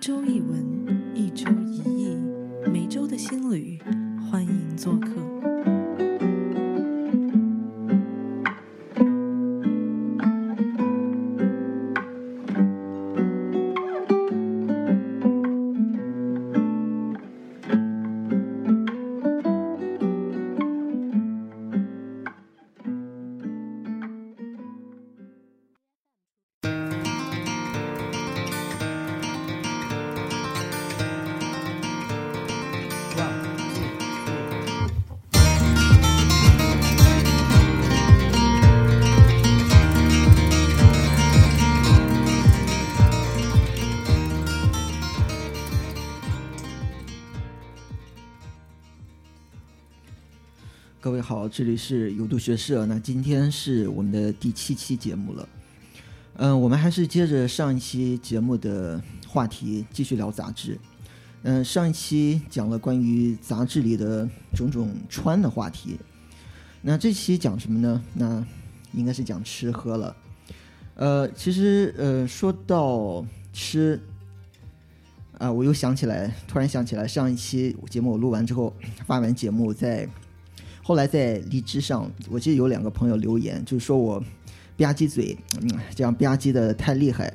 [0.00, 0.69] 周一文，
[51.50, 52.86] 这里是有度学社。
[52.86, 55.48] 那今天是我们的第七期节目了。
[56.36, 60.78] 嗯，我们还是接着上一期节目的话题，继续聊杂志。
[61.42, 65.98] 嗯，上一期讲了关于杂志里的种种穿的话题。
[66.82, 68.00] 那这期讲什么呢？
[68.14, 68.46] 那
[68.92, 70.16] 应该是讲吃喝了。
[70.94, 74.00] 呃，其实呃，说到吃，
[75.38, 78.72] 啊，我又想起来，突然想起来，上一期节目我录完之后，
[79.04, 80.08] 发完节目在。
[80.90, 84.18] 后来在荔枝上，我记得有两个朋友留言，就是说我
[84.76, 87.32] 吧唧嘴，嗯，这样吧唧的太厉害，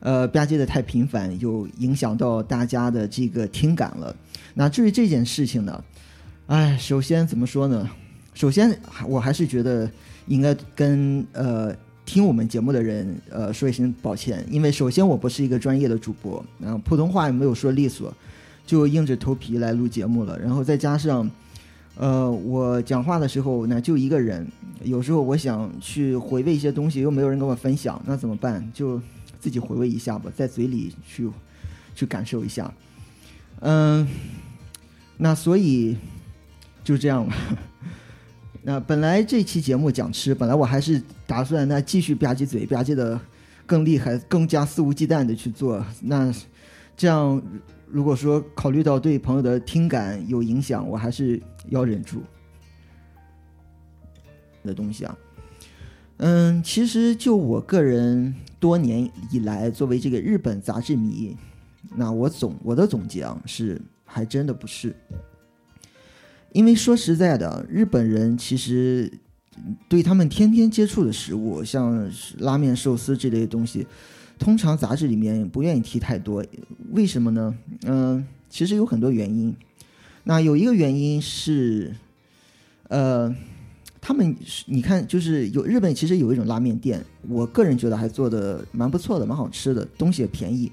[0.00, 4.16] 呃，吧唧的太频繁，有影响到大家的这个听感了。
[4.54, 5.84] 那至于这件事情呢，
[6.46, 7.86] 哎，首先怎么说呢？
[8.32, 8.74] 首先
[9.06, 9.90] 我还是觉得
[10.26, 18.10] 应该跟呃听我们节目的人呃说一声抱歉，因为首先我不是一个专业的主播，然后普通话也没有说利索，
[18.66, 21.30] 就硬着头皮来录节目了，然后再加上。
[22.00, 24.46] 呃，我讲话的时候呢，就一个人，
[24.84, 28.64] 有时候我想去回味一些东西，又没有人跟我分享，那怎么办？
[28.72, 29.02] 就
[29.40, 31.28] 自己回味一下吧，在嘴里去
[31.96, 32.72] 去感受一下。
[33.62, 34.06] 嗯，
[35.16, 35.96] 那所以
[36.84, 37.34] 就这样吧。
[38.62, 43.20] 那本来这期节目讲吃，本来我还是打算那继续吧唧嘴，吧唧的
[43.66, 45.84] 更厉害，更加肆无忌惮的去做。
[46.02, 46.32] 那
[46.96, 47.42] 这样。
[47.90, 52.22] 如果说考虑到对朋友的听感有影响，我还是要忍住
[54.62, 55.18] 的东西啊。
[56.18, 61.36] 嗯，其实就我个人多年以来作为这个日本杂志迷，
[61.96, 64.94] 那我总我的总结啊是还真的不是，
[66.52, 69.10] 因为说实在的，日本人其实
[69.88, 73.86] 对他们天天接触的食物，像拉面、寿司这类东西。
[74.38, 76.44] 通常杂志里面不愿意提太多，
[76.92, 77.54] 为什么呢？
[77.84, 79.54] 嗯，其实有很多原因。
[80.24, 81.94] 那有一个原因是，
[82.88, 83.34] 呃，
[84.00, 90.70] 他们你看，就是有日本其实有一种拉面店，我个人觉得还做的蛮不错的，蛮好吃的，东西也便宜。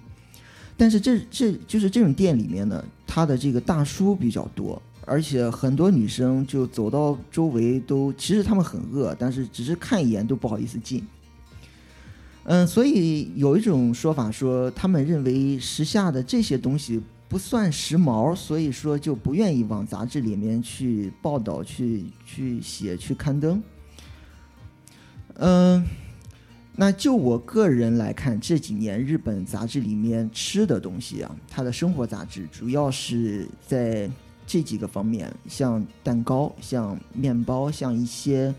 [0.77, 11.01] 但是这这就是这种店里面呢，他的这个大叔比较多，而且很多女生就走到周围都，其实他们很饿，但是只是看一眼都不好意思进。
[12.47, 23.63] 嗯，所以有一种说法说，他们认为时下的这些东西不算时髦，所以说就不愿意往杂志里面去报道、去去写、去刊登。
[25.37, 25.83] 嗯，
[26.75, 34.07] 那就我个人来看，这几年日本杂志里面吃的东西啊，它的生活杂志主要是在
[34.45, 38.53] 这几个方面，像蛋糕、像面包、像一些。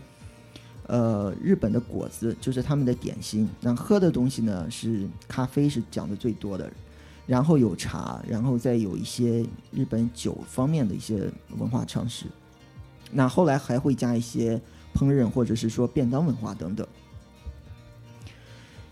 [0.87, 3.47] 呃，日本的果子就是他们的点心。
[3.61, 6.71] 那喝的东西呢，是咖啡是讲的最多的，
[7.25, 12.25] 然后有茶，然后再有一些日本酒方面的一些文化常识。
[13.11, 14.59] 那后来还会加一些
[14.93, 16.87] 烹饪或者是说便当文化等等。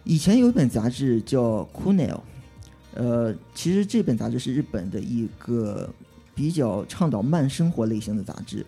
[0.04, 1.42] 以前有一本杂志叫
[1.72, 2.14] 《Kunel》，
[2.94, 5.90] 呃，其实这本杂志是日本的一个
[6.34, 8.66] 比较倡导慢生活类型的杂志。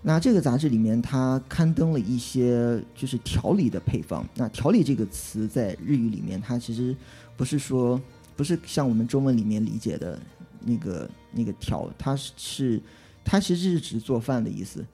[0.00, 4.26] 那这个杂志里面，它刊登了一些就是调理的配方。
[4.34, 6.94] 那调理这个词在日语里面，它其实
[7.36, 8.00] 不是说
[8.36, 10.18] 不是像我们中文里面理解的
[10.60, 12.80] 那个那个调，它是
[13.24, 14.84] 它其实是指做饭的意思。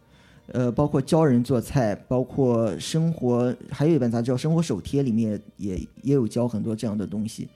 [0.49, 7.49] 呃，包括教人做菜，包括生活，还有一本杂志叫《生活手贴》，里面也也有教很多这样的东西。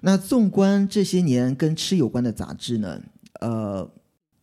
[0.00, 3.00] 那纵观这些年跟吃有关的杂志呢？
[3.46, 3.88] 呃，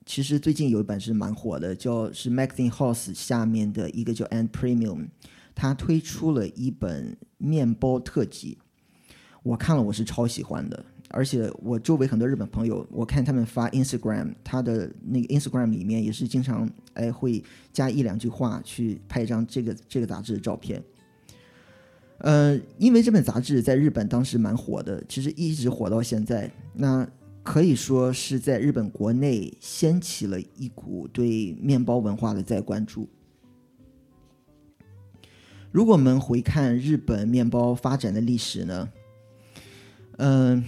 [0.05, 5.09] 其实最近有一本是蛮火的，叫是 Magazine House 下面的一个叫 And Premium，
[5.53, 8.59] 它推出了一本面包特辑，
[9.43, 20.81] 我看了我是超喜欢的，而且我周围很多日本朋友，我看他们发 Instagram，他的那个 Instagram 里面也是经常哎会加一两句话去拍一张这个这个杂志的照片。
[22.19, 26.49] 呃，因为这本杂志在日本当时蛮火的，其实一直火到现在。
[26.73, 27.05] 那
[27.43, 33.07] 可以说是在日本国内掀起了一股对面包文化的再关注。
[35.71, 38.89] 如果我们回看日本面包发展的历史呢，
[40.17, 40.63] 嗯，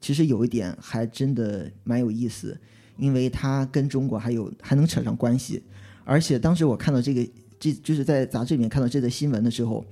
[0.00, 2.60] 其实有一点还真的蛮有意思，
[2.98, 5.62] 因为它跟中国还有还能扯上关系。
[6.04, 7.26] 而且当时我看到这个，
[7.58, 9.84] 这就是在杂志里面看到这则新闻的时候。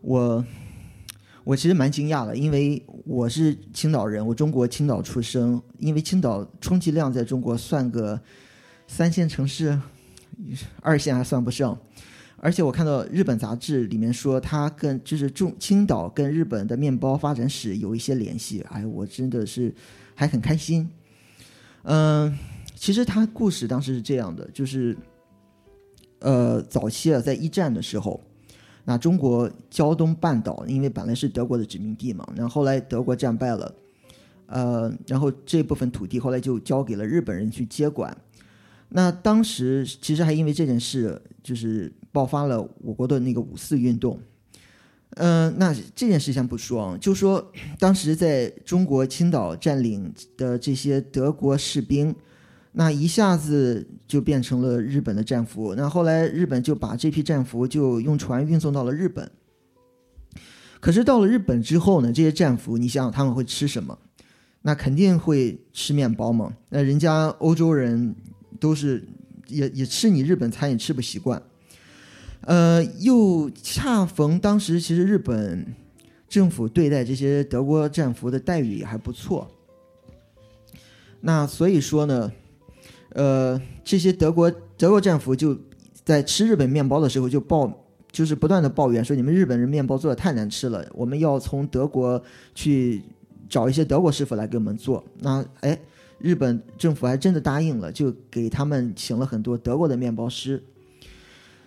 [0.00, 0.44] 我
[1.44, 5.60] 我其实蛮惊讶的，因为我是青岛人，我中国青岛出生。
[5.78, 8.18] 因为青岛充其量在中国算个
[8.86, 9.78] 三线城市，
[10.80, 11.78] 二线还算不上。
[12.38, 18.62] 而且我看到日本杂志里面说，它跟就是中青岛跟日本的面包发展史有一些联系。
[18.70, 19.74] 哎，我真的是
[20.14, 20.88] 还很开心。
[21.82, 22.34] 嗯，
[22.74, 24.96] 其实它故事当时是这样的，就是
[26.20, 28.18] 呃，早期啊，在一战的时候。
[28.84, 33.74] 那中国胶东半岛，因为本来是德国的殖民地嘛，然后后来德国战败了，
[34.46, 38.16] 呃，然后这部分土地后来就交给了日本人去接管。
[38.90, 44.20] 那当时其实还因为这件事，就是爆发了我国的那个五四运动。
[45.16, 52.14] 嗯，那这件事先不说啊，就说当时在中国青岛占领的这些德国士兵。
[52.76, 55.76] 那一下子就变成了日本的战俘。
[55.76, 59.30] 那后来日本就把这批战俘就用船运送到了日本。
[60.80, 63.96] 可是到了日本之后呢，这些战俘，你想想他们会吃什么？
[64.62, 66.52] 那肯定会吃面包嘛。
[66.68, 68.12] 那人家欧洲人
[68.58, 69.06] 都是
[69.46, 71.40] 也也吃你日本餐，也吃不习惯。
[72.40, 75.64] 呃，又恰逢当时其实日本
[76.28, 79.48] 政府对待这些德国战俘的待遇也还不错。
[81.20, 82.32] 那所以说呢。
[83.14, 85.58] 呃，这些德国德国战俘就
[86.04, 87.72] 在吃日本面包的时候就抱，
[88.12, 92.22] 就是不断的抱怨说你们日本人面包做的太难吃了，我们要从德国
[92.54, 93.02] 去
[93.48, 95.02] 找一些德国师傅来给我们做。
[95.20, 95.78] 那哎，
[96.18, 100.62] 日本政府还真的答应了，就给他们请了很多德国的面包师。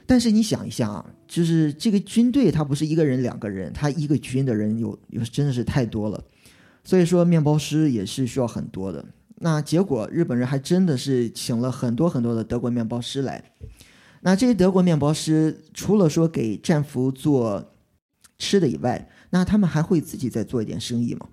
[0.05, 6.23] 但是你想一下啊，就是这个军队他不是一个人两个人，他一个军的人有有真的是太多了，
[6.83, 9.03] 所以说面包师也是需要很多的。
[9.39, 13.43] 那结果，日本人还真的是请了很多很多的德国面包师来。
[14.21, 17.73] 那这些德国面包师除了说给战俘做
[18.39, 21.27] 吃的以外，那他们还会自己再做一点生意嘛？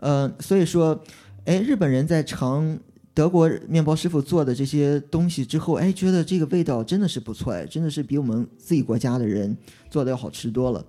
[0.00, 1.04] 呃，所以说，
[1.44, 2.78] 哎，日本人在尝
[3.12, 9.56] 德国面包师傅做的这些东西之后，哎，觉得这个味道真的是不错，哎，真的是比我们自己国家的人
[9.90, 10.84] 做的要好吃多了。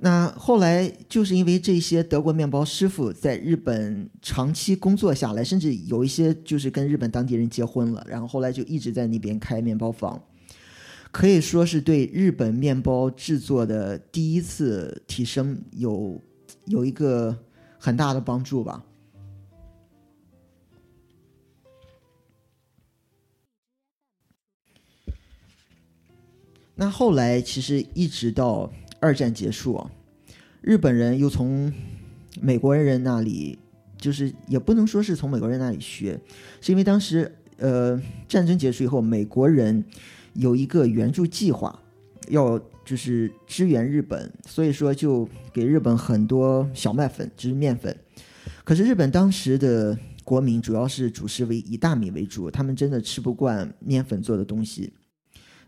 [0.00, 10.22] 那后来就是因为这些德国面包师傅在日本长期工作下来，甚至有一些就是跟日本当地人结婚了，然后后来就一直在那边开面包房，
[11.10, 16.20] 可以说是对日本面包制作的第一次提升有
[16.66, 17.38] 有一个
[17.78, 18.84] 很大的帮助吧。
[26.74, 28.70] 那后来其实一直到。
[29.04, 29.86] 二战结束，
[30.62, 31.70] 日本人又从
[32.40, 33.58] 美国人那里，
[33.98, 36.18] 就是也不能说是从美国人那里学，
[36.62, 39.84] 是因为当时呃战争结束以后，美国人
[40.32, 41.78] 有一个援助计划，
[42.28, 47.94] 要就是支援日本，所以说就给日本很多小麦粉，就是面粉。
[48.64, 54.94] 可是日本当时的国民主要是主食为以大米为主，他们真的吃不惯面粉做的东西。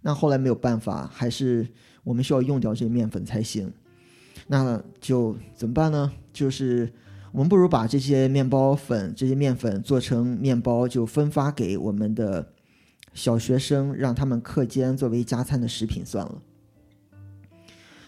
[0.00, 1.66] 那后来没有办法，还是。
[2.06, 3.72] 我们需要用掉这些面粉才行，
[4.46, 6.12] 那就怎么办呢？
[6.32, 6.92] 就是
[7.32, 12.52] 我们不如把这些面包粉、这些面粉做成面包，就分发给我们的
[13.12, 16.40] 小学生，让他们课间作为加餐的食品算了。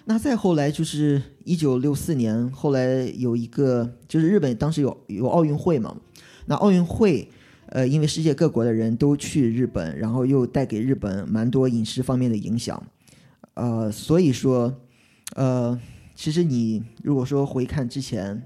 [0.05, 5.97] 那再后来就是一九六四年，后来有一个就是日本当时有有奥运会嘛，
[6.47, 7.29] 那奥运会，
[7.67, 12.81] 呃，因为世界各国的人都去日本，然后又带给日本蛮多饮食方面的影响。
[13.59, 14.73] 呃，所以说，
[15.35, 15.77] 呃，
[16.15, 18.41] 其实你如果说回看之前，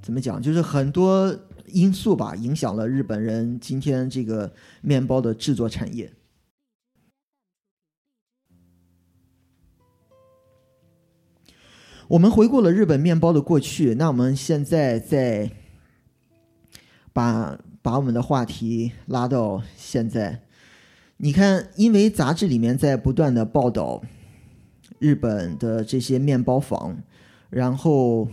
[0.00, 6.10] 怎么讲，就是很多因素吧，影响了日本人今天这个面包的制作产业。
[12.08, 15.50] 我们回顾了日本面包的过去，那我们现在再
[17.12, 20.43] 把把我们的话题拉到现在。
[21.16, 24.02] 你看，因为杂志里面在不断的报道
[24.98, 26.96] 日本的这些面包房，
[27.50, 28.28] 然后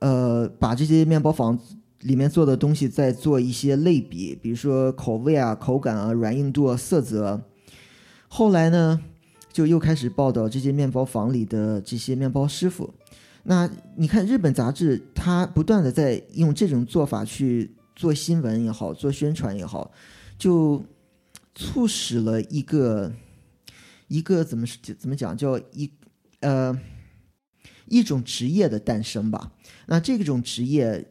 [0.00, 1.58] 呃，把这些面包房
[2.00, 7.40] 里面做的东西再做一些类比，比如说口味啊、口感啊、软硬度、啊、色泽。
[8.26, 9.00] 后来呢，
[9.52, 12.92] 就又开始报道这些面包房里的这些面包师傅。
[13.44, 19.90] 那你看日本杂志，它不断的在用这种做法去做新闻也好，做宣传也好，
[20.38, 20.82] 就
[21.54, 23.12] 促使了一个
[24.08, 24.66] 一个怎么
[24.98, 25.90] 怎么讲叫一
[26.40, 26.78] 呃
[27.86, 29.52] 一种职业的诞生吧。
[29.86, 31.10] 那这种职业，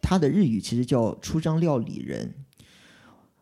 [0.00, 2.34] 它的日语其实叫出张料理人。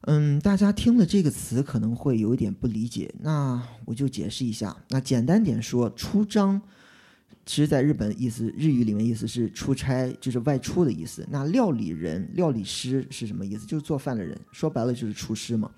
[0.09, 4.77] 嗯，大家听了这个词可能会有一点不理解，那我就解释一下。
[4.91, 6.63] 那简单点说，出张，
[7.45, 11.27] 其实在日本意思，日语里面意思是出差，就是外出的意思。
[11.29, 13.67] 那料理人、料理师是什么意思？
[13.67, 15.69] 就是做饭的人，说白了就是厨师嘛。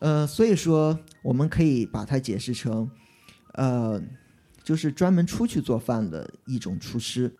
[0.00, 2.90] 呃，所以说我们可以把它解释成，
[3.54, 4.02] 呃，
[4.64, 7.32] 就是专门出去做饭的一种厨师。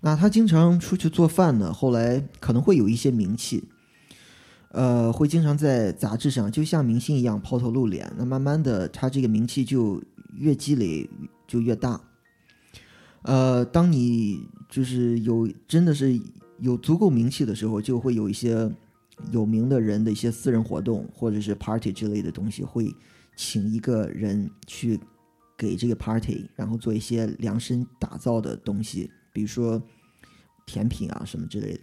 [0.00, 3.64] 那他经常出去做饭呢，后来可能会有一些名气。
[4.70, 8.10] 呃，会经常在杂志上，就像明星一样抛头露脸。
[8.16, 10.02] 那慢慢的，他这个名气就
[10.34, 11.08] 越积累
[11.46, 12.00] 就越大。
[13.22, 16.18] 呃，当你就是有真的是
[16.58, 18.70] 有足够名气的时候，就会有一些
[19.30, 22.94] 有名的人的一些私人活动或者是 party 之类的东西，会
[23.36, 24.98] 请一个人去
[25.56, 29.80] 给这个 party，然后做一些量身打造的东西，比如说
[30.66, 31.80] 甜品啊什么之类的。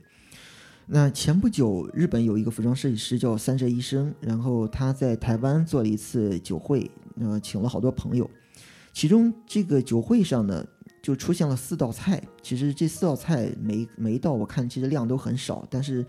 [0.92, 8.30] 那前不久，日本有一个服装设计师叫三宅医生，然后他在台湾做了一次酒会，呃，请了好多朋友。
[8.92, 10.66] 其中这个酒会上呢，
[11.04, 12.22] 就出现了四道菜。
[12.42, 16.04] 其实这四道菜每每一道我看其实量都很少，但是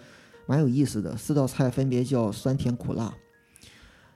[0.51, 1.17] 蛮有意思的。
[1.17, 3.15] 四道菜分别叫酸甜苦辣。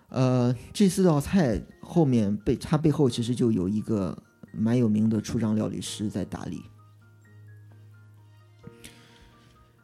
[0.08, 4.20] 呃，这四道菜后面背它背后其实就有一个
[4.52, 6.60] 蛮有名的出张料理师在打理。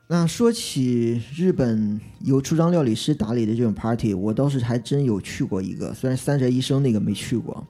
[0.09, 7.65] 那说起日本由出张料理师打理的这种 party，我倒是还真有去过一个，虽然三宅一生那个没去过。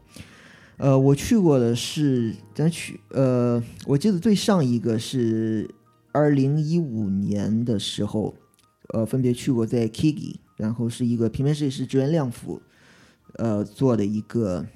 [0.79, 5.69] 呃，我去过的是咱去，呃，我记得最上一个是
[6.13, 8.35] 二零一五年的时候，
[8.93, 12.61] 呃，分别去过在 Kigi，然后是一个平面设计师职员亮府，
[13.35, 14.67] 呃，做的一个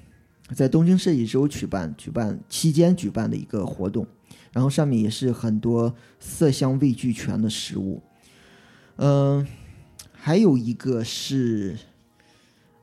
[0.55, 4.05] 在东京设计周举办举办期间举办的一个活动。
[4.51, 8.01] 然后上面也是很多色香味俱全的食物，
[8.95, 9.45] 嗯，
[10.13, 11.77] 还有一个是，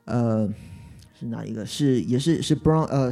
[0.05, 0.47] 呃，
[1.19, 1.65] 是哪一个？
[1.65, 3.11] 是也是是 Brown 呃，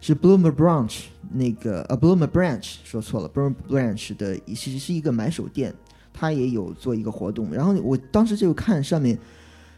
[0.00, 0.92] 是 Bloomer Branch
[1.30, 5.72] 那个呃 Bloomer Branch 说错了，Bloomer Branch 的其实是一个买手店，
[6.14, 7.52] 他也有做一个活动。
[7.52, 9.18] 然后我当时就看上面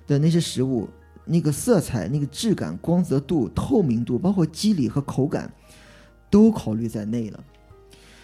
[0.07, 0.89] 的那些食物，
[1.25, 5.53] 那个色彩、那个质感、光泽度、透明度，包括肌理和口感，
[6.31, 7.43] 都考虑在内了。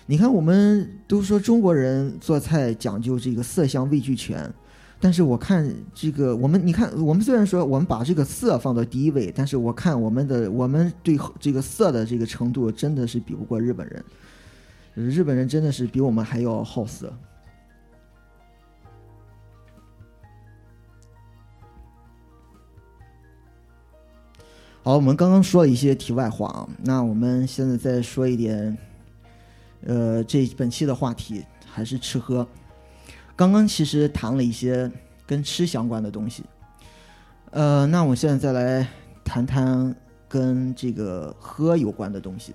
[0.07, 4.53] 你看，我们都说中国人做菜讲究这个色香味俱全，
[5.01, 14.05] 但是我看这个我们，你看我们虽然说我们把这个色放到第一位，但是我看我们的我们对这个色的这个程度真的是比不过日本人，
[14.95, 17.13] 日本人真的是比我们还要好色。
[24.85, 28.77] 好，我们刚刚说了一些题外话啊，那我们现在再说一点。
[29.87, 32.45] 呃，这本期的话题还是吃喝。
[33.37, 34.91] 刚刚其实谈了一些
[35.25, 36.43] 跟吃相关的东西，
[37.53, 38.89] 呃，那我现在再来
[39.25, 39.95] 谈谈
[40.29, 42.53] 跟这个喝有关的东西。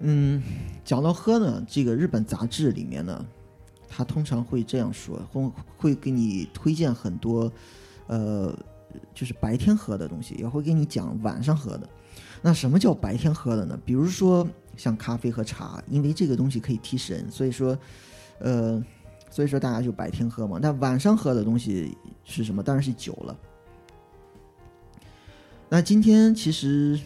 [0.00, 0.42] 嗯，
[0.84, 3.24] 讲到喝呢，这个日本杂志里面呢，
[3.96, 7.50] 他通常会这样说，会会给你推荐很多，
[8.08, 8.52] 呃。
[9.12, 11.86] 就是白天喝的东西，也会给你讲晚上喝的。
[12.40, 13.78] 那什么叫白天喝的呢？
[13.84, 17.76] 比如说像咖啡和茶，因为这个东西可以提神，所以说，
[18.38, 18.82] 呃，
[19.28, 20.58] 所以说大家就白天喝嘛。
[20.62, 22.62] 那晚上喝的东西是什么？
[22.62, 23.36] 当然是酒了。
[25.68, 26.98] 那今天其实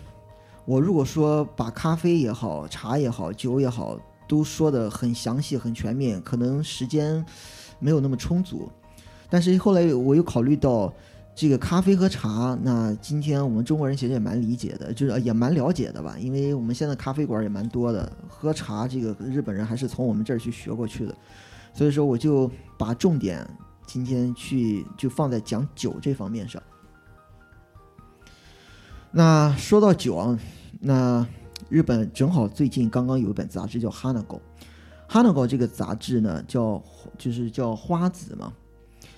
[0.67, 3.99] 我如果说把咖啡也好、茶也好、酒也好
[4.31, 7.25] 都说的很详细、很全面，可能时间
[7.81, 8.71] 没有那么充足。
[9.29, 10.95] 但是后来我又考虑到。
[11.33, 18.13] 这个咖啡和茶，那今天我们中国人其实也蛮理解的，就是也蛮了解的吧，因为我们现在咖啡馆也蛮多的。
[18.29, 21.15] 喝茶这个日本人还是从我们这儿去学过去的，
[21.73, 23.49] 所以说我就把重点
[23.87, 26.61] 今天去就放在讲酒这方面上。
[29.11, 30.39] 那说到酒啊，
[30.81, 31.27] 那
[31.71, 34.25] 日本正好最近刚刚有一本杂志叫《Hanago》，
[35.09, 36.83] 《Hanago》这个杂志呢叫
[37.17, 38.53] 就是叫花子嘛，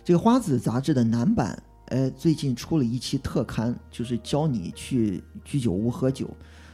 [0.04, 1.60] 这个花子杂志的男版。
[1.86, 6.28] 哎，最近出了一期特刊，就是教你去居酒屋喝酒，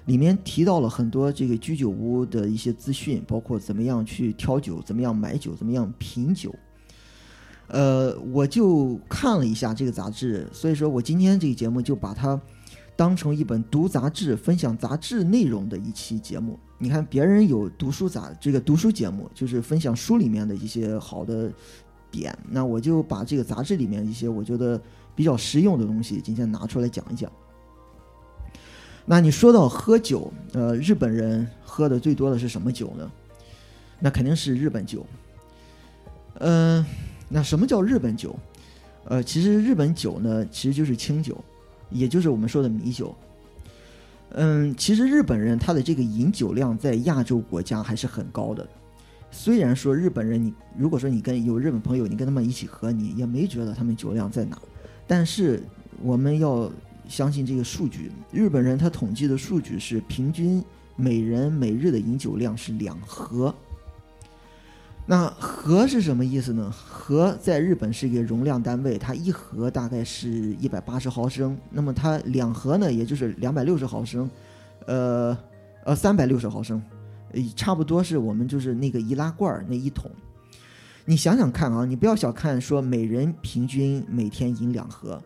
[0.07, 6.55] 里面提到了很多这个居酒屋的一些资讯，包括怎么样去挑酒，怎么样买酒，怎么样品酒。
[7.69, 12.41] 呃，我就看了一下这个杂志，所以说我今天这个节目就把它
[12.99, 16.59] 当成一本读杂志、分享杂志内容的一期节目。
[16.79, 21.49] 你看，别人有读书杂这个读书节目，就是分享书里面的一些好的
[22.11, 24.81] 点，那我就把这个杂志里面一些我觉得
[25.15, 27.31] 比较实用的东西，今天拿出来讲一讲。
[29.07, 33.09] 那你说到喝酒，呃，日本人喝的最多的是什么酒呢？
[34.01, 35.07] 那肯定是日本酒。
[36.41, 36.85] 嗯，
[37.29, 38.37] 那什么叫日本酒？
[39.05, 41.43] 呃，其实日本酒呢，其实就是清酒，
[41.91, 43.15] 也就是我们说的米酒。
[44.31, 48.69] 嗯，其实日本人他的这个饮酒量在亚洲国家还是很高的。
[49.31, 54.59] 虽然说日本人，你如果说你跟有日本朋友，你跟他们一起喝，你也没觉得他们酒量在哪。
[55.07, 55.63] 但是
[56.03, 56.71] 我们要
[57.09, 60.63] 相信这个数据，日本人他统计的数据是平均
[60.97, 63.55] 每人每日的饮酒量是两盒。
[65.11, 66.71] 那盒是什么意思呢？
[66.71, 70.29] 盒在日本是一个容量单位，它一盒大概是
[70.61, 74.29] 一百八十毫升，那么它两盒呢，也就是两百六十毫升，
[74.85, 75.35] 呃
[75.85, 76.83] 呃三百六十毫升，
[77.57, 80.11] 差不多是我们就是那个易拉罐那一桶。
[81.07, 85.19] 你想想看啊，你不要小看说每人平均每天饮两盒，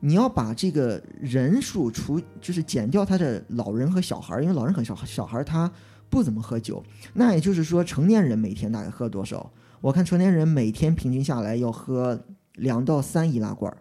[0.00, 5.70] 你要把这个人数除就是减掉他的老人和小孩，因为老人和小小孩他。
[6.10, 9.52] 不怎么喝酒，那也就是说，成年人每天大概喝多少？
[9.80, 13.74] 我看成年人每天平均下来要喝两到三易拉罐。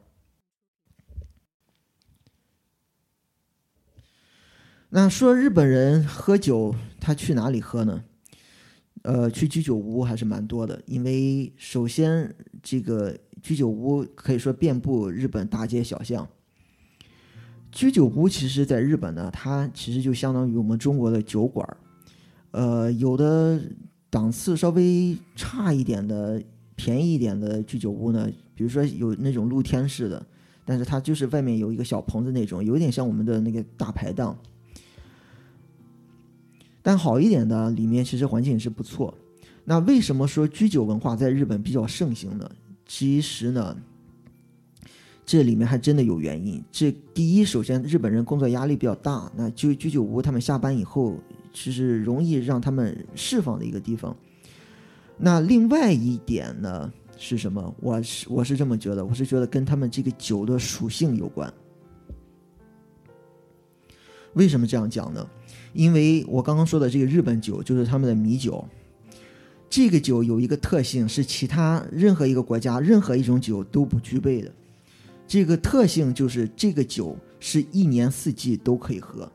[4.91, 8.03] 那说日本人喝酒，他去哪里喝呢？
[9.01, 16.27] 呃，去居酒屋还是蛮多的，因为首先这个居酒屋可以说遍布日本大街小巷。
[17.71, 21.77] 居酒屋其实在日本呢，它其实就相当于我们中国的酒馆。
[22.51, 23.61] 呃，有的
[24.09, 26.41] 档次稍微差一点的、
[26.75, 30.25] 便宜一点的居酒屋呢，比如说有那种露天式的，
[30.65, 34.35] 但是它就是外面有一个小棚子那种，有点像我们的那个大排档。
[36.81, 39.15] 但好一点的，里面其实环境也是不错。
[39.63, 42.49] 那为什么说居酒文化在日本比较盛行呢？
[42.88, 43.77] 其实呢，
[45.23, 46.63] 这里面还真的有原因。
[46.71, 51.15] 这第一，首先日本人工作压力比较大，那居居酒屋他们下班以后。
[51.62, 54.15] 其实容易让他们释放的一个地方。
[55.17, 57.76] 那另外一点呢是什么？
[57.82, 61.54] 我是我是这么觉得，我是觉得跟他们这个酒的属性有关。
[64.36, 65.30] 为什么这样讲呢？
[65.74, 68.65] 因为我刚刚说的这个日本酒就是他们的米酒，
[69.69, 74.50] 这个酒有一个特性是其他任何一个国家任何一种酒都不具备的。
[75.28, 79.30] 这个特性就是这个酒是一年四季都可以喝。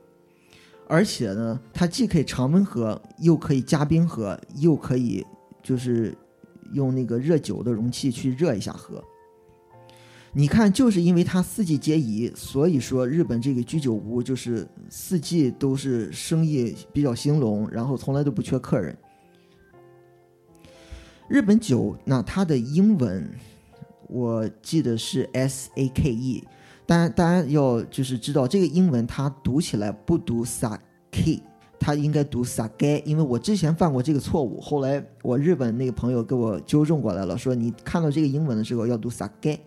[0.86, 5.24] 而且呢，它既可以常温喝，又可以加冰喝，又可以
[5.62, 6.16] 就是
[6.72, 9.02] 用那个热酒的容器去热一下喝。
[10.32, 18.96] 你看，就是因为它四季皆宜，所以说日本这个居酒屋就是四季都是生意比较兴隆，然后从来都不缺客人。
[21.28, 23.30] 日本酒那它的英文
[24.08, 26.44] 我记得是 S A K E。
[26.86, 31.40] 当然，大家要就是知道这个英文它读起来不读 sake，
[31.78, 39.58] 它应该读 sake，因为我之前犯过这个错误，后来我日本那个朋友给我纠正过来了，说你看到这个英文的时候要读 sake。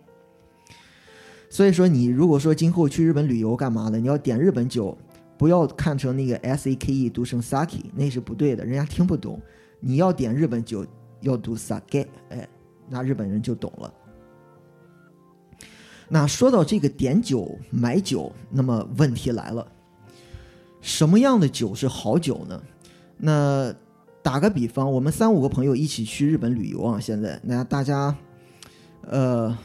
[1.50, 4.96] 所以说，你如果说今后去日本旅游干嘛的，你要点日本酒，
[5.38, 9.40] 不要看成那个 s a k e 读成 sake，那是不对的，人家听不懂。
[9.80, 10.86] 你要点日本酒
[11.22, 12.46] 要读 sake，哎，
[12.88, 13.94] 那日本人就懂了。
[16.08, 19.66] 那说到这个点酒买酒，那么问题来了，
[20.80, 22.60] 什么样的酒是好酒呢？
[23.18, 23.74] 那
[24.22, 28.14] 打个比方，我们三五个朋友一起去日本旅游啊，现在那大家，
[29.02, 29.56] 呃，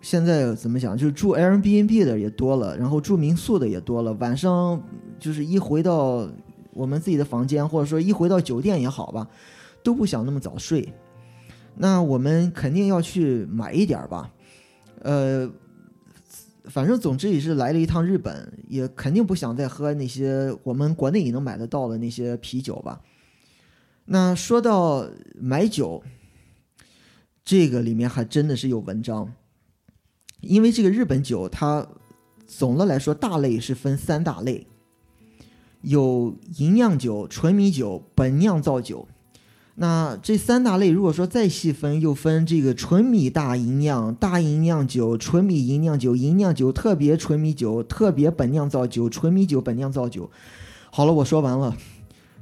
[0.00, 0.96] 现在怎么讲？
[0.96, 4.12] 就是住 Airbnb 的也多了，然后住民宿的也多了。
[4.14, 4.82] 晚上
[5.18, 6.28] 就是一回到
[6.72, 9.28] 我们自己的房间，或者说一回到酒店也好吧，
[9.82, 10.88] 都不想那么早睡。
[11.76, 14.30] 那我们肯定要去买一点吧。
[15.02, 15.50] 呃，
[16.64, 23.00] 反正总之也是来了一趟日本，也肯定不想再喝那些我们国内也能买得到的那些啤酒吧。
[24.06, 25.08] 那说到
[25.38, 26.02] 买酒，
[27.44, 29.32] 这个里面还真的是有文章，
[30.40, 31.86] 因为这个日本酒它
[32.46, 34.66] 总的来说大类是分三大类，
[35.82, 39.06] 有银酿酒、纯米酒、本酿造酒。
[39.80, 50.28] 那这三大类，如果说再细分，又分这个纯米大吟酿、大吟酿酒、纯米吟酿酒、吟酿酒、特别纯米酒、特别本酿造酒、纯米酒、本酿造酒。
[50.90, 51.76] 好了，我说完了，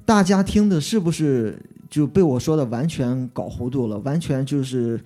[0.07, 3.99] 大家听的是不是就被我说的完全搞糊涂了？
[3.99, 4.99] 完全就是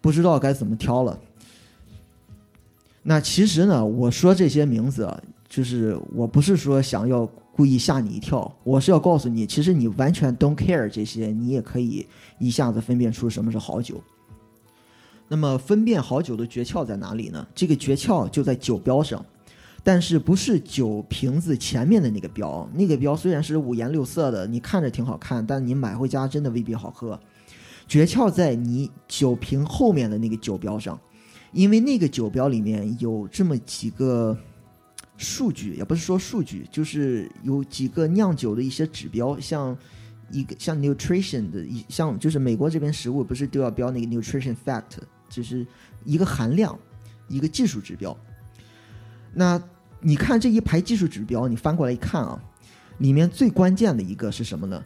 [0.00, 1.16] 不知道该怎么挑了。
[3.04, 5.08] 那其实呢，我说这些名字，
[5.48, 12.06] 就是我不是说想要故意吓你一跳，我是要告诉你，其实你完全 don't care 这些，你也可以
[12.38, 14.02] 一下子分辨出什么是好酒。
[15.28, 17.46] 那么分辨好酒的诀窍在哪里呢？
[17.54, 19.24] 这个诀窍就在酒标上，
[19.82, 27.18] 但是不是酒瓶子前面的那个标，那个标虽然是五颜六色的，你看着挺好看，但你买回家真的未必好喝。
[27.86, 30.98] 诀窍在你酒瓶后面的那个酒标上。
[31.52, 34.38] 因为那个酒标里面有这么几个
[35.20, 39.76] 数据，也不是说数据，就是有几个酿酒的一些指标，像
[40.30, 44.96] 一个像 nutrition 的，一像就是美国这边食物不是都要标那个 nutrition fact，
[45.28, 45.66] 就是
[46.04, 46.76] 一个含量，
[47.28, 48.16] 一个技术指标。
[49.34, 49.62] 那
[50.00, 52.42] 你看这一排技术指标，你翻过来一看啊，
[52.96, 54.82] 里面最关键的一个是什么呢？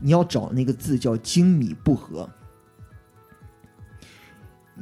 [0.00, 2.28] 你要找那个字叫精米不合。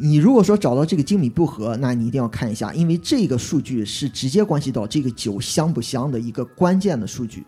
[0.01, 7.45] 你如果说找到这个精米不合，那你一定要看一下，因为这个数据是直接关系到这个酒香不香的一个关键的数据。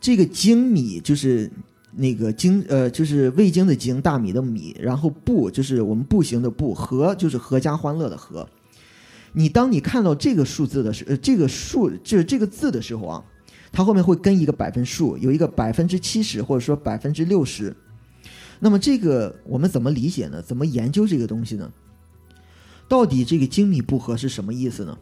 [0.00, 1.50] 这个精米就是
[1.92, 8.48] 那个精呃，就是味精的精，大米的米，然后步就是我们步行的步，合就是合家欢乐的合。
[9.32, 13.24] 你当你看到这个数字的时，呃，这个数就是这个字的时候啊，
[13.72, 17.74] 它后面会跟一个百分数，有一个百分之七十或者说百分之六十。
[18.60, 20.40] 那么这个我们怎么理解呢？
[20.40, 21.72] 怎么研究这个东西呢？
[22.86, 24.98] 到底这个精米不合是什么意思呢？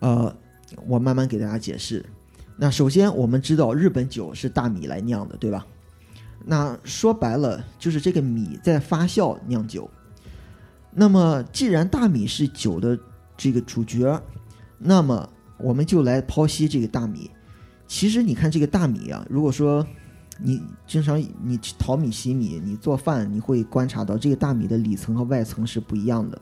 [0.00, 0.36] 呃，
[0.86, 2.04] 我慢慢给大家解释。
[2.56, 5.66] 那首先我们知道日本酒是大米来酿的，对吧？
[6.44, 9.90] 那说白了就是这个米在发酵酿酒。
[10.94, 12.98] 那么既然大米是酒的
[13.36, 14.22] 这个主角，
[14.78, 17.30] 那么我们就来剖析这个大米。
[17.86, 19.86] 其实你看这个大米啊，如果说
[20.40, 26.40] 你经常你淘米洗米，你做饭你会观察到这个大米的里层和外层是不一样的。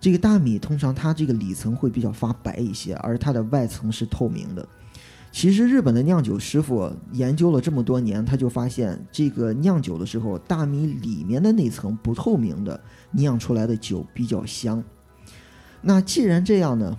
[0.00, 4.66] 这个大米通常它这个里层会比较发白一些，而它的外层是透明的。
[5.30, 12.78] 其实日本的酿酒师傅研究了这么多年，他就发现这个酿酒的时候，大米里面的那层不透明的
[13.12, 14.82] 酿出来的酒比较香。
[15.80, 16.98] 那既然这样呢，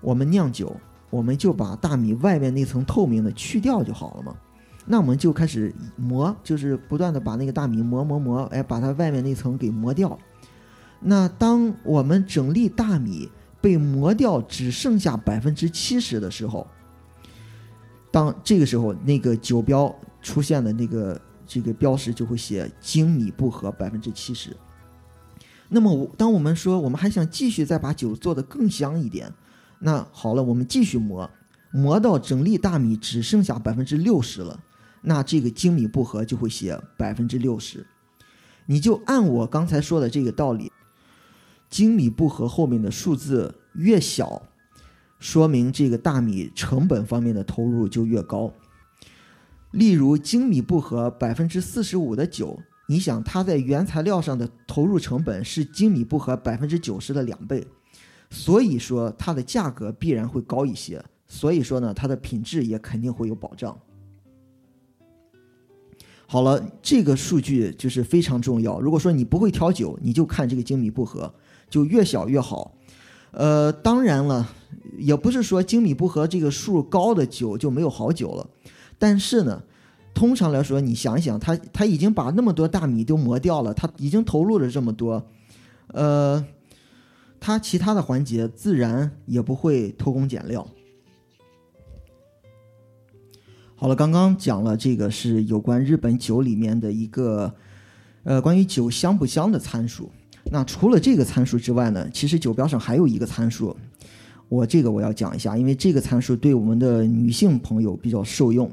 [0.00, 0.76] 我们酿酒
[1.10, 4.36] 我们就把大米外面那层透明的去掉就好了嘛。
[4.84, 10.18] 那我们就开始磨，就是不断的把那个大米磨磨磨，哎，把它外面那层给磨掉。
[10.98, 13.28] 那当我们整粒大米
[13.60, 16.66] 被磨掉，只剩下百分之七十的时候，
[18.10, 24.56] 当这个时候那个酒标出现的那个这个标识就会写精米不合百分之七十。
[25.68, 29.32] 那么我，当我们说我们还想继续再把酒做得更香一点，
[29.78, 31.30] 那好了，我们继续磨，
[31.72, 34.58] 磨到整粒大米只剩下百分之六十了。
[35.02, 37.84] 那这个精米不合就会写百分之六十，
[38.66, 40.70] 你就按我刚才说的这个道理，
[41.68, 44.42] 精米不合后面的数字越小，
[45.18, 48.52] 说明这个大米成本方面的投入就越高。
[49.72, 57.66] 例如精米不合百分之四十五的酒，你想它在原材料上的投入成本是精米不合百分之九十的两倍，
[58.30, 63.76] 所以说它的价格必然会高一些，所以说呢，它的品质也肯定会有保障。
[66.32, 68.80] 好了，这个数据就是非常重要。
[68.80, 71.30] 如果说你不会调酒，你就看这个精米不合，
[71.68, 72.72] 就越小越好。
[73.32, 74.48] 呃，当然了，
[74.96, 78.48] 也不是说精米不合这个数高的酒就没有好酒了。
[78.98, 79.62] 但是呢，
[80.14, 85.22] 通常来说，你想一想，他他已经把那么多大米都磨掉了，他已经投入了这么多，
[85.88, 86.42] 呃，
[87.38, 90.66] 他其他的环节自然也不会偷工减料。
[93.82, 97.52] 好了，刚刚讲了这个是有关日本酒里面的一个，
[98.22, 100.08] 呃，关于酒香不香的参数。
[100.52, 103.76] 那除了这个参数之外呢，其实酒标上还有一个参数，
[104.48, 108.70] 我这个我要讲一下，因为这个参数对我们的女性朋友比较受用。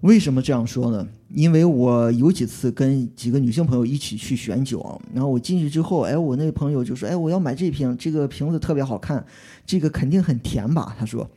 [0.00, 1.06] 为什么这样说呢？
[1.28, 9.22] 因为我有几次跟几个女性朋友一起去选酒，然后我进去之后，哎，我那个朋友就说，哎，我要买这瓶，这个瓶子特别好看，
[9.66, 10.96] 这个肯定很甜吧？
[10.98, 11.28] 他说。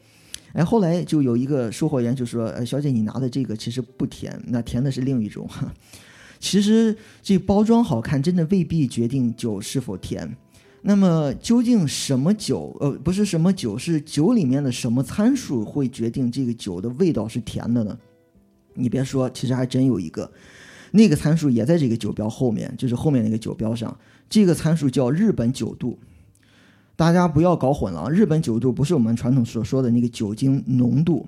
[0.54, 5.50] 哎，后来就有一个售货员就说：“呃，小姐，你拿的这个其实不甜，那甜的是另一种。
[6.40, 10.38] 其实这包装好看，真的未必决定酒是否甜。
[10.84, 12.78] 那么究竟什么酒？
[12.82, 17.98] 呃，不是什么酒，是酒里面的什么参数会决定这个酒的味道是甜的呢？
[18.76, 20.32] 你别说，其实还真有一个，
[20.92, 23.98] 那个参数也在这个酒标后面，就是后面那个酒标上，
[24.30, 25.98] 这个参数叫日本酒度。”
[26.96, 31.28] 大家不要搞混了，日本酒度不是我们传统所说的那个酒精浓度，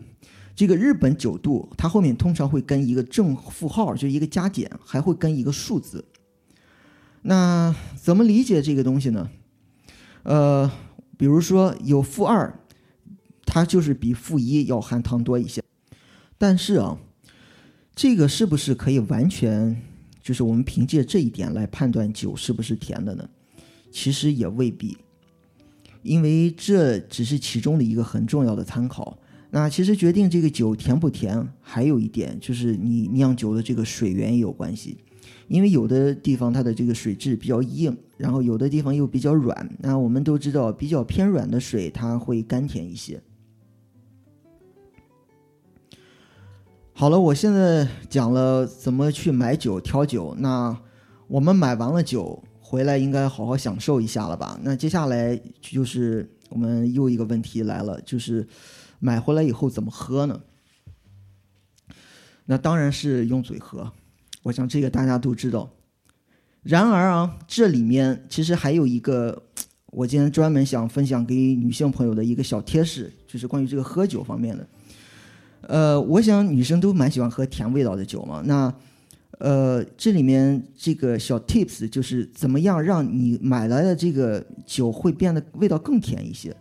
[0.56, 6.06] 这个日本酒度它后面通常会跟一个正负号，就一个加减，还会跟一个数字。
[7.24, 9.30] 那怎么理解这个东西呢？
[10.22, 10.72] 呃，
[11.18, 12.60] 比如说有负二，
[13.46, 15.64] 它就是比负一要含糖多一些。
[16.38, 17.00] 但是啊，
[17.96, 19.82] 这个是不是可以完全
[20.22, 23.28] 就是我们凭借这一点来判断酒是不是甜的呢？
[23.92, 24.98] 其实也未必，
[26.06, 29.18] 因为这只是其中的一个很重要的参考。
[29.50, 34.98] 那其实决定这个酒甜不甜，还有一点就是你酿酒的这个水源也有关系。
[35.48, 39.70] 因为有的地方它的这个水质比较硬，然后有的地方又比较软。
[39.80, 43.22] 那我们都知道，比较偏软的水它会甘甜一些。
[46.94, 50.36] 好了，我现在讲了怎么去买酒、挑酒。
[50.38, 50.78] 那
[51.28, 54.60] 我们买完了酒回来，应该好好享受一下了吧？
[54.64, 58.48] 那接下来就是我们又一个问题来了，就是
[58.98, 60.42] 买回来以后怎么喝呢？
[62.46, 63.92] 那当然是用嘴喝。
[64.42, 65.70] 我想这个大家都知道。
[66.64, 69.44] 然而啊，这里面其实还有一个，
[69.92, 74.68] 我今天专门想分享给女性朋友的一个小贴士，就是关于这个喝酒方面的。
[75.62, 78.42] 呃，我想女生都蛮喜欢喝甜味道的酒嘛。
[78.44, 78.74] 那
[79.40, 86.56] 呃，这里面这个小 tips 就是怎么样让你买来的这个酒会变得味道更甜一些。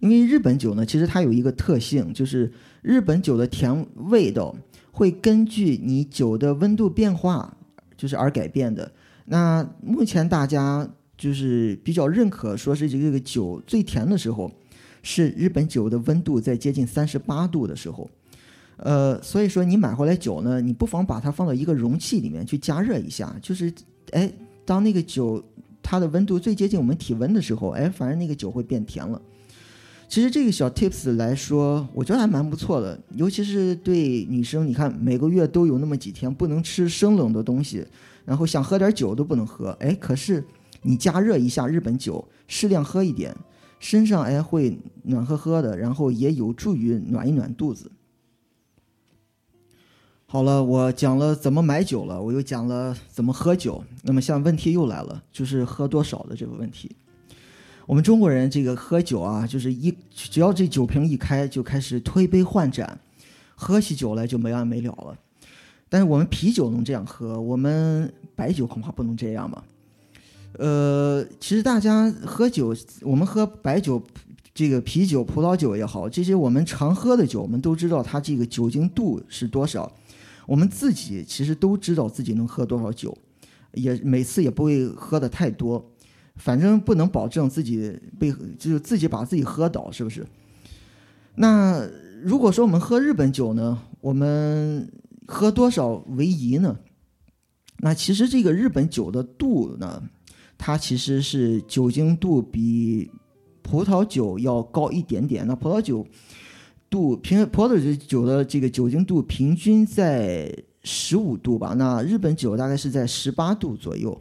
[0.00, 4.54] 因为日本酒呢，其实它有一个特性，就是日本酒的甜味道。
[4.94, 7.56] 会根据你酒的温度变化，
[7.96, 8.92] 就是而改变的。
[9.24, 10.86] 那目前大家
[11.16, 14.52] 就是比较认可，说是这个酒最甜的时候，
[15.02, 18.10] 是日本酒的温度在接近三十八度的时候。
[18.84, 23.72] 呃，所以说你买回来酒呢，你不妨把它放到一个容器里面去加热一下，就是
[24.10, 24.28] 哎，
[24.64, 25.40] 当那个酒
[25.80, 29.22] 它的温度最接近我们体温的时候，哎，反正那个酒会变甜了。
[30.08, 34.66] 其实这个小 tips 来说，我觉得还蛮不错的，尤其是对女生。
[34.66, 37.86] 你看，每个月都有那么几天不能吃生冷的东西，
[38.24, 39.70] 然后想喝点酒都不能喝。
[39.80, 40.44] 哎，可是
[40.82, 43.32] 你加热一下日本酒，适量喝一点，
[43.78, 47.90] 身上哎会暖和和的，然后也有助于暖一暖肚子。
[50.32, 53.84] 好了，我讲了怎么买酒了，我又讲了怎么喝酒。
[54.00, 56.90] 那么，像问题又来了，就是喝多少的这个问题。
[57.84, 62.98] 我们中国人这个喝酒啊，就是一只要这酒瓶一开，就开始推杯换盏，
[63.54, 65.14] 喝起酒来就没完没了了。
[65.90, 69.62] 但是我们啤酒能这样喝，我们白酒恐怕不能这样吧？
[70.54, 74.02] 呃，其实大家喝酒，我们喝白酒、
[74.54, 79.92] 这个啤酒、葡萄酒也好，这些我们常喝的酒，我们都知道它这个酒精度是多少。
[80.46, 83.16] 我们自己其实都知道自己能喝多少酒，
[83.74, 85.90] 也每次也不会喝的太多。
[86.36, 90.26] 反正不能保证自己被，就是自己把自己喝倒，是不是？
[91.34, 91.86] 那
[92.22, 94.90] 如果说我们喝日本酒呢，我们
[95.26, 96.78] 喝多少为宜呢？
[97.78, 100.02] 那其实这个日本酒的度呢，
[100.56, 103.10] 它其实是酒精度比
[103.60, 105.46] 葡萄酒要高一点点。
[105.46, 106.06] 那葡萄酒
[106.92, 114.20] 度平葡萄酒的这个酒精度平均在十五度吧，那日本酒大概是在十八度左右。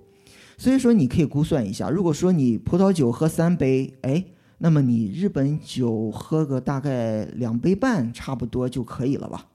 [0.58, 4.24] 所以说，你可以估算一下，如果说你葡萄酒喝三杯，哎，
[4.60, 9.48] 那么你日本酒喝个大概两杯半，差不多就可以了吧？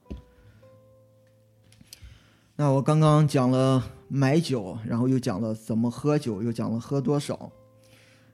[2.57, 7.51] 那我刚刚讲了买酒，然后又讲了怎么喝酒，又讲了喝多少。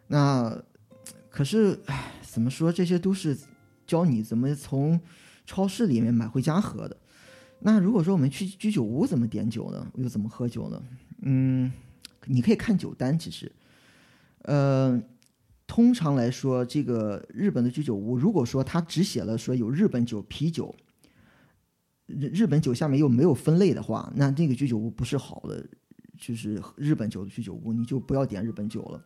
[0.08, 0.58] 那
[1.28, 2.72] 可是，哎，怎么说？
[2.72, 3.36] 这些都是
[3.86, 5.00] 教你怎么从
[5.46, 6.96] 超市里面买回家喝的。
[7.60, 9.86] 那如果说我们去居酒屋，怎么点酒呢？
[9.96, 10.82] 又怎么喝酒呢？
[11.22, 11.72] 嗯。
[12.26, 13.50] 你可以看酒单，其实，
[14.42, 15.02] 呃，
[15.66, 20.72] 通常来说，这个日本的居酒屋，如果说他只写了说有日本酒、啤酒，
[22.06, 25.66] 日日本酒下面又没有分类的话，那这个居酒屋不是好的，
[26.16, 29.04] 就是日本酒的居酒屋，你就不要点日本酒了，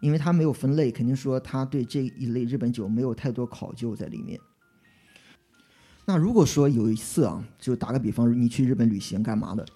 [0.00, 4.38] 因为它没有分类，肯定说他对这一类日本酒没有太多考究在里面。
[6.04, 9.66] 那如果说有一次啊，就打个比方，你去日本旅行干嘛的？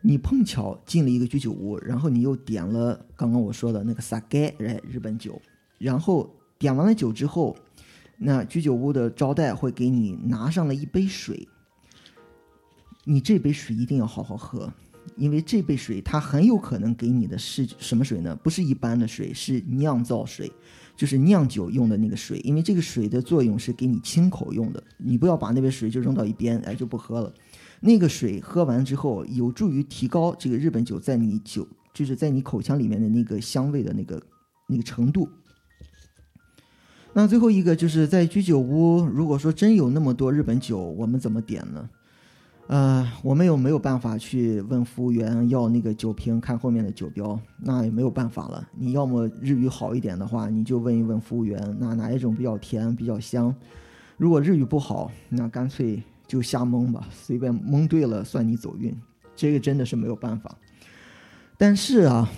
[0.00, 5.40] 你碰巧进了一个居酒屋，然后你又点了刚刚我说的那个 sake 哎日本酒，
[5.78, 7.56] 然后点完了酒之后，
[8.16, 11.48] 那居酒屋的招待会给你拿上了一杯水，
[13.04, 14.72] 你这杯水一定要好好喝，
[15.16, 18.34] 因为这杯水它很有可能给你的是什么水呢？
[18.36, 20.50] 不是一般的水，是酿造水，
[20.96, 27.32] 就是酿酒用的那个水，因为这个水的作用是给你清口用的，你不要把那杯水就扔到一边，哎就不喝了。
[27.80, 34.22] 那个水喝完之后，有助于提高这个日本酒在你酒就是在你口腔里面的那个香味的那个
[34.68, 35.28] 那个程度。
[37.12, 41.88] 那最后一个就是在居酒屋，如果说真有那么多日本酒，我们怎么点呢？
[42.68, 48.68] 呃，我们又没有办法去问服务员要那个酒瓶，看后面的酒标，那也没有办法了。
[48.76, 53.54] 你要么日语好一点的话，你就问一问服务员，那哪一种比较甜、比较香？
[54.18, 58.94] 如果日语不好，那干脆就瞎蒙吧，随便蒙对了算你走运。
[59.34, 60.54] 这个真的是没有办法。
[61.56, 62.28] 但是啊，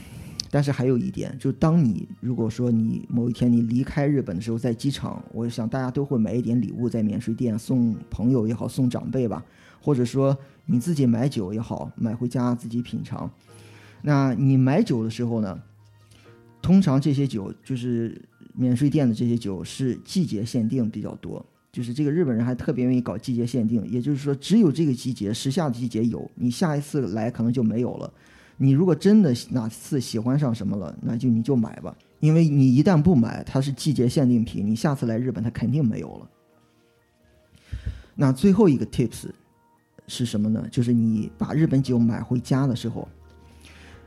[0.49, 9.45] 但是还有一点，就当你如果说你某一天你离开日本的时候，在机场，我想大家都会买一点礼物在免税店送朋友也好，送长辈吧。
[9.81, 13.31] 或者说你自己买酒也好，买回家自己品尝。
[14.03, 15.61] 那你买酒的时候呢，
[16.63, 18.21] 通常这些酒就是
[18.55, 28.13] 免税店的这些酒是季节限定比较多，就是这个日本人还特别愿意搞季节限定，也就是说只有这个季节时下的季节有，你下一次来可能就没有了。
[28.57, 36.31] 你如果真的哪次喜欢上什么了，那就你就买吧，因为你一旦不买，它是季节限定品，你下次来日本它肯定没有了。
[38.15, 39.31] 那最后一个 tips。
[40.11, 40.67] 是什么呢？
[40.73, 43.07] 就是你把日本酒买回家的时候，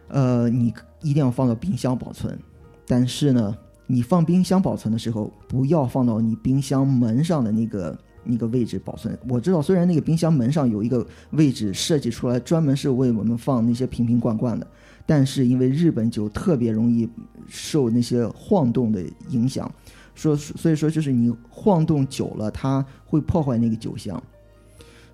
[0.09, 2.37] 呃，你一定要放到冰箱保存。
[2.85, 9.17] 但是呢，你放冰箱保存的时候，不要放到你冰箱门上的那个那个位置保存。
[9.29, 14.67] 我知道，虽然那个冰箱门上有一个位置设计出来，专门是为我们放那些瓶瓶罐罐的，
[15.05, 17.09] 但是因为日本酒特别容易
[17.47, 19.71] 受那些晃动的影响，
[20.13, 24.21] 说所以说就是你晃动久了，它会破坏那个酒香。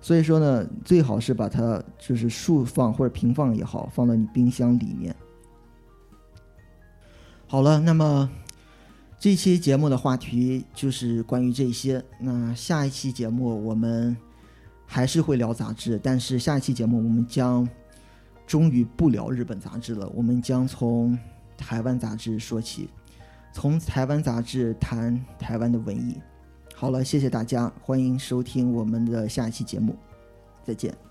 [0.00, 5.14] 所以说呢，最好是把它就是竖放或者平放也好，放到你冰箱里面。
[7.46, 8.30] 好了，那么
[9.18, 12.02] 这期节目的话题就是关于这些。
[12.18, 14.16] 那下一期节目我们
[14.86, 17.68] 还是会聊杂志，但是下一期节目我们将
[18.46, 21.18] 终于不聊日本杂志了，我们将从
[21.58, 22.88] 台湾杂志说起，
[23.52, 26.16] 从台湾杂志谈台湾的文艺。
[26.80, 29.94] 好了，谢谢大家，欢迎收听我们的下一期节目，
[30.64, 31.09] 再见。